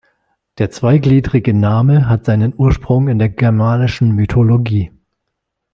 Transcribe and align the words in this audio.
Der 0.57 0.71
zweigliedrige 0.71 1.53
Name 1.53 2.09
hat 2.09 2.25
seinen 2.25 2.55
Ursprung 2.57 3.07
in 3.07 3.19
der 3.19 3.29
germanischen 3.29 4.13
Mythologie. 4.15 4.91